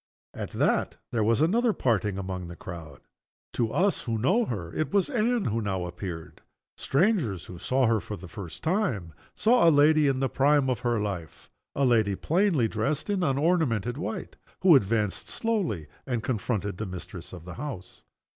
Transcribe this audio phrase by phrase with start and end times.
[0.33, 3.01] At that there was another parting among the crowd.
[3.53, 6.41] To us (who know her), it was Anne who now appeared.
[6.75, 10.79] Strangers, who saw her for the first time, saw a lady in the prime of
[10.79, 16.87] her life a lady plainly dressed in unornamented white who advanced slowly, and confronted the
[16.87, 18.03] mistress of the house.